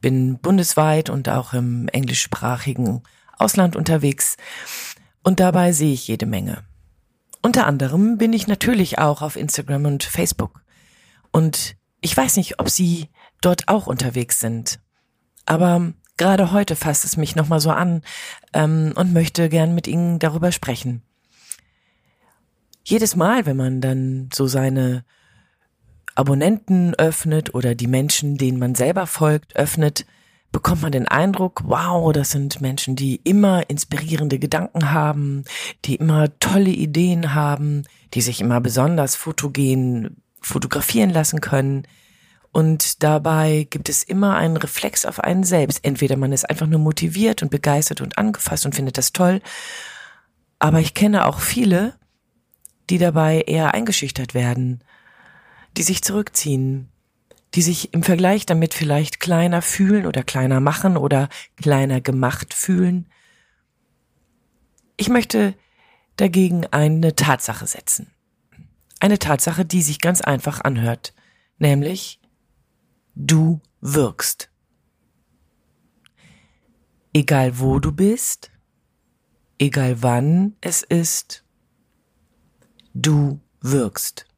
bin 0.00 0.38
bundesweit 0.38 1.10
und 1.10 1.28
auch 1.28 1.52
im 1.52 1.88
englischsprachigen 1.88 3.02
Ausland 3.38 3.76
unterwegs 3.76 4.36
und 5.22 5.40
dabei 5.40 5.72
sehe 5.72 5.92
ich 5.92 6.08
jede 6.08 6.26
Menge. 6.26 6.64
Unter 7.42 7.66
anderem 7.66 8.18
bin 8.18 8.32
ich 8.32 8.46
natürlich 8.46 8.98
auch 8.98 9.22
auf 9.22 9.36
Instagram 9.36 9.86
und 9.86 10.04
Facebook. 10.04 10.62
Und 11.30 11.76
ich 12.00 12.16
weiß 12.16 12.36
nicht, 12.36 12.58
ob 12.58 12.68
Sie 12.68 13.08
dort 13.40 13.68
auch 13.68 13.86
unterwegs 13.86 14.40
sind. 14.40 14.80
Aber 15.46 15.92
gerade 16.16 16.52
heute 16.52 16.76
fasst 16.76 17.04
es 17.04 17.16
mich 17.16 17.36
nochmal 17.36 17.60
so 17.60 17.70
an 17.70 18.02
ähm, 18.52 18.92
und 18.94 19.12
möchte 19.12 19.48
gern 19.48 19.74
mit 19.74 19.86
Ihnen 19.86 20.18
darüber 20.18 20.52
sprechen. 20.52 21.02
Jedes 22.84 23.16
Mal, 23.16 23.46
wenn 23.46 23.56
man 23.56 23.80
dann 23.80 24.28
so 24.32 24.46
seine 24.46 25.04
Abonnenten 26.20 26.94
öffnet 26.96 27.54
oder 27.54 27.74
die 27.74 27.86
Menschen, 27.86 28.36
denen 28.36 28.58
man 28.58 28.74
selber 28.74 29.06
folgt, 29.06 29.56
öffnet, 29.56 30.04
bekommt 30.52 30.82
man 30.82 30.92
den 30.92 31.08
Eindruck, 31.08 31.62
wow, 31.64 32.12
das 32.12 32.30
sind 32.30 32.60
Menschen, 32.60 32.94
die 32.94 33.22
immer 33.24 33.70
inspirierende 33.70 34.38
Gedanken 34.38 34.92
haben, 34.92 35.44
die 35.86 35.94
immer 35.94 36.38
tolle 36.38 36.68
Ideen 36.68 37.32
haben, 37.32 37.84
die 38.12 38.20
sich 38.20 38.42
immer 38.42 38.60
besonders 38.60 39.16
fotogen 39.16 40.22
fotografieren 40.42 41.08
lassen 41.08 41.40
können. 41.40 41.86
Und 42.52 43.02
dabei 43.02 43.66
gibt 43.70 43.88
es 43.88 44.02
immer 44.02 44.36
einen 44.36 44.58
Reflex 44.58 45.06
auf 45.06 45.20
einen 45.20 45.44
selbst. 45.44 45.82
Entweder 45.86 46.18
man 46.18 46.32
ist 46.32 46.48
einfach 46.50 46.66
nur 46.66 46.80
motiviert 46.80 47.42
und 47.42 47.50
begeistert 47.50 48.02
und 48.02 48.18
angefasst 48.18 48.66
und 48.66 48.74
findet 48.74 48.98
das 48.98 49.12
toll. 49.12 49.40
Aber 50.58 50.80
ich 50.80 50.92
kenne 50.92 51.24
auch 51.24 51.40
viele, 51.40 51.94
die 52.90 52.98
dabei 52.98 53.40
eher 53.46 53.72
eingeschüchtert 53.72 54.34
werden 54.34 54.82
die 55.76 55.82
sich 55.82 56.02
zurückziehen, 56.02 56.88
die 57.54 57.62
sich 57.62 57.92
im 57.92 58.02
Vergleich 58.02 58.46
damit 58.46 58.74
vielleicht 58.74 59.20
kleiner 59.20 59.62
fühlen 59.62 60.06
oder 60.06 60.22
kleiner 60.22 60.60
machen 60.60 60.96
oder 60.96 61.28
kleiner 61.56 62.00
gemacht 62.00 62.54
fühlen. 62.54 63.06
Ich 64.96 65.08
möchte 65.08 65.54
dagegen 66.16 66.66
eine 66.66 67.16
Tatsache 67.16 67.66
setzen. 67.66 68.12
Eine 69.00 69.18
Tatsache, 69.18 69.64
die 69.64 69.82
sich 69.82 70.00
ganz 70.00 70.20
einfach 70.20 70.60
anhört, 70.60 71.14
nämlich 71.58 72.20
du 73.14 73.60
wirkst. 73.80 74.50
Egal 77.12 77.58
wo 77.58 77.80
du 77.80 77.90
bist, 77.90 78.50
egal 79.58 80.02
wann 80.02 80.56
es 80.60 80.82
ist, 80.82 81.44
du 82.94 83.40
wirkst. 83.60 84.29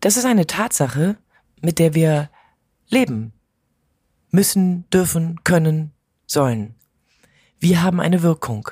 Das 0.00 0.16
ist 0.16 0.24
eine 0.24 0.46
Tatsache, 0.46 1.16
mit 1.60 1.78
der 1.78 1.94
wir 1.94 2.30
leben. 2.88 3.32
Müssen, 4.30 4.88
dürfen, 4.90 5.42
können, 5.44 5.92
sollen. 6.26 6.74
Wir 7.58 7.82
haben 7.82 8.00
eine 8.00 8.22
Wirkung. 8.22 8.70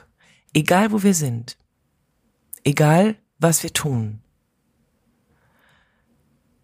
Egal 0.55 0.93
wo 0.93 1.03
wir 1.03 1.15
sind. 1.15 1.57
Egal 2.65 3.17
was 3.39 3.63
wir 3.63 3.73
tun. 3.73 4.21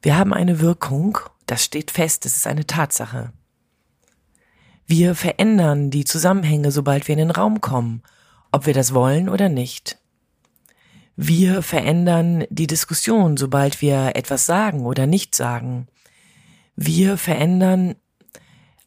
Wir 0.02 0.16
haben 0.16 0.32
eine 0.34 0.60
Wirkung, 0.60 1.18
das 1.46 1.64
steht 1.64 1.90
fest, 1.90 2.24
das 2.24 2.36
ist 2.36 2.46
eine 2.46 2.66
Tatsache. 2.66 3.32
Wir 4.86 5.14
verändern 5.14 5.90
die 5.90 6.04
Zusammenhänge, 6.04 6.72
sobald 6.72 7.06
wir 7.06 7.12
in 7.12 7.20
den 7.20 7.30
Raum 7.30 7.60
kommen, 7.60 8.02
ob 8.50 8.66
wir 8.66 8.74
das 8.74 8.94
wollen 8.94 9.28
oder 9.28 9.48
nicht. 9.48 10.01
Wir 11.16 11.62
verändern 11.62 12.44
die 12.50 12.66
Diskussion, 12.66 13.36
sobald 13.36 13.82
wir 13.82 14.12
etwas 14.14 14.46
sagen 14.46 14.86
oder 14.86 15.06
nicht 15.06 15.34
sagen. 15.34 15.88
Wir 16.74 17.16
verändern 17.16 17.96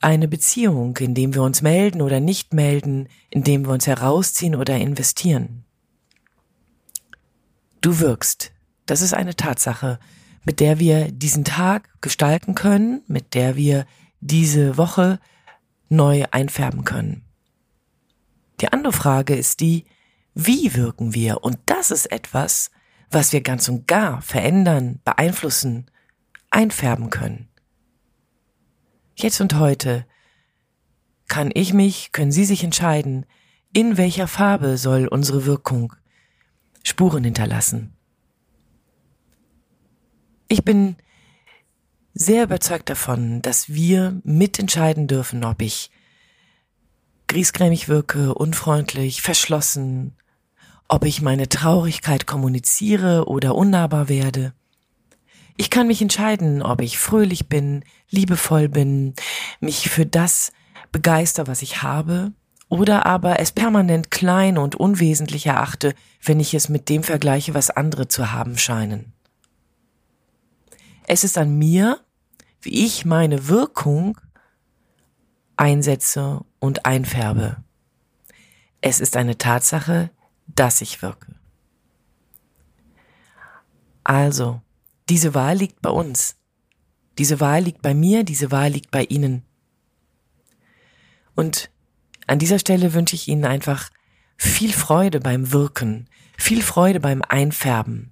eine 0.02 0.28
Beziehung, 0.28 0.98
indem 0.98 1.34
wir 1.34 1.44
uns 1.44 1.62
melden 1.62 2.02
oder 2.02 2.20
nicht 2.20 2.54
melden, 2.54 3.08
indem 3.30 3.66
wir 3.66 3.74
uns 3.74 3.88
herausziehen 3.88 4.56
oder 4.56 4.78
investieren. 4.78 5.66
Du 7.82 8.00
wirkst. 8.00 8.52
Das 8.86 9.02
ist 9.02 9.14
eine 9.14 9.36
Tatsache, 9.36 10.00
mit 10.44 10.60
der 10.60 10.80
wir 10.80 11.12
diesen 11.12 11.44
Tag 11.44 11.90
gestalten 12.02 12.56
können, 12.56 13.02
mit 13.08 13.34
der 13.34 13.56
wir 13.56 13.86
diese 14.20 14.78
Woche 14.78 15.20
neu 15.90 16.26
einfärben 16.32 16.84
können. 16.84 17.24
Die 18.62 18.72
andere 18.72 18.94
Frage 18.94 19.36
ist 19.36 19.60
die, 19.60 19.86
wie 20.36 20.76
wirken 20.76 21.14
wir? 21.14 21.44
Und 21.44 21.58
das 21.66 21.92
ist 21.92 22.12
etwas, 22.12 22.70
was 23.10 23.32
wir 23.32 23.42
ganz 23.42 23.70
und 23.70 23.88
gar 23.88 24.22
verändern, 24.22 25.00
beeinflussen, 25.06 25.90
einfärben 26.52 27.10
können. 27.10 27.48
Jetzt 29.16 29.40
und 29.40 29.58
heute 29.58 30.06
kann 31.28 31.52
ich 31.54 31.74
mich, 31.74 32.12
können 32.12 32.34
Sie 32.34 32.46
sich 32.46 32.64
entscheiden, 32.64 33.26
in 33.74 33.98
welcher 33.98 34.28
Farbe 34.28 34.78
soll 34.78 35.08
unsere 35.08 35.46
Wirkung 35.46 35.94
Spuren 36.84 37.24
hinterlassen. 37.24 37.96
Ich 40.48 40.64
bin 40.64 40.98
sehr 42.14 42.44
überzeugt 42.44 42.90
davon, 42.90 43.42
dass 43.42 43.70
wir 43.70 44.20
mitentscheiden 44.24 45.08
dürfen, 45.08 45.44
ob 45.44 45.62
ich 45.62 45.92
griesgrämig 47.28 47.88
wirke, 47.88 48.36
unfreundlich, 48.36 49.22
verschlossen, 49.22 50.16
ob 50.88 51.06
ich 51.06 51.22
meine 51.22 51.50
Traurigkeit 51.50 52.28
kommuniziere 52.28 53.28
oder 53.28 53.56
unnahbar 53.56 54.10
werde. 54.10 54.54
Ich 55.58 55.70
kann 55.70 55.88
mich 55.88 56.02
entscheiden, 56.02 56.62
ob 56.62 56.82
ich 56.82 56.98
fröhlich 56.98 57.48
bin, 57.48 57.84
liebevoll 58.10 58.68
bin, 58.68 59.14
mich 59.60 59.90
für 59.90 60.06
das 60.06 60.52
begeister, 60.92 61.48
was 61.48 61.62
ich 61.62 61.82
habe, 61.82 62.34
oder 62.68 63.06
aber 63.06 63.40
es 63.40 63.52
permanent 63.52 64.12
klein 64.12 64.58
und 64.58 64.76
unwesentlich 64.76 65.46
erachte, 65.46 65.94
wenn 66.24 66.40
ich 66.40 66.54
es 66.54 66.68
mit 66.68 66.90
dem 66.90 67.04
vergleiche, 67.04 67.54
was 67.54 67.70
andere 67.70 68.08
zu 68.08 68.32
haben 68.32 68.58
scheinen. 68.58 69.14
Es 71.08 71.24
ist 71.24 71.38
an 71.38 71.58
mir, 71.58 72.00
wie 72.62 72.86
ich 72.86 73.06
meine 73.06 73.48
Wirkung 73.48 74.20
einsetze 75.56 76.42
und 76.60 76.86
einfärbe. 76.86 77.58
Es 78.82 79.00
ist 79.00 79.16
eine 79.16 79.38
Tatsache, 79.38 80.10
dass 80.48 80.82
ich 80.82 81.02
wirke. 81.02 81.36
Also, 84.04 84.62
diese 85.10 85.34
Wahl 85.34 85.58
liegt 85.58 85.82
bei 85.82 85.90
uns. 85.90 86.38
Diese 87.18 87.40
Wahl 87.40 87.64
liegt 87.64 87.82
bei 87.82 87.94
mir, 87.94 88.24
diese 88.24 88.52
Wahl 88.52 88.72
liegt 88.72 88.92
bei 88.92 89.04
Ihnen. 89.04 89.44
Und 91.36 91.72
an 92.28 92.40
dieser 92.40 92.60
Stelle 92.60 92.94
wünsche 92.94 93.16
ich 93.16 93.28
Ihnen 93.28 93.46
einfach 93.46 93.90
viel 94.38 94.74
Freude 94.74 95.20
beim 95.20 95.52
Wirken, 95.52 96.10
viel 96.38 96.62
Freude 96.62 97.00
beim 97.00 97.22
Einfärben. 97.22 98.12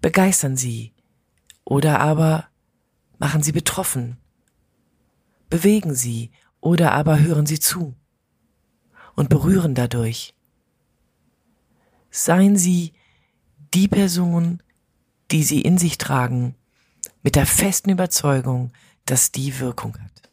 Begeistern 0.00 0.56
Sie 0.56 0.92
oder 1.64 2.00
aber 2.00 2.48
machen 3.18 3.42
Sie 3.42 3.52
betroffen. 3.52 4.18
Bewegen 5.48 5.94
Sie 5.94 6.30
oder 6.60 6.92
aber 6.92 7.20
hören 7.20 7.46
Sie 7.46 7.58
zu 7.58 7.94
und 9.14 9.28
berühren 9.28 9.74
dadurch. 9.74 10.34
Seien 12.10 12.56
Sie 12.56 12.92
die 13.74 13.88
Person, 13.88 14.62
die 15.30 15.42
Sie 15.42 15.60
in 15.60 15.78
sich 15.78 15.98
tragen, 15.98 16.54
mit 17.22 17.36
der 17.36 17.46
festen 17.46 17.90
Überzeugung, 17.90 18.72
dass 19.06 19.32
die 19.32 19.58
Wirkung 19.58 19.98
hat. 19.98 20.30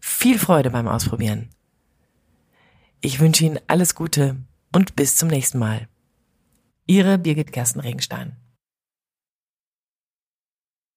Viel 0.00 0.38
Freude 0.38 0.70
beim 0.70 0.88
Ausprobieren. 0.88 1.50
Ich 3.00 3.20
wünsche 3.20 3.44
Ihnen 3.44 3.60
alles 3.66 3.94
Gute 3.94 4.36
und 4.72 4.96
bis 4.96 5.16
zum 5.16 5.28
nächsten 5.28 5.58
Mal. 5.58 5.88
Ihre 6.86 7.18
Birgit 7.18 7.52
Gersten 7.52 7.80
Regenstein. 7.80 8.36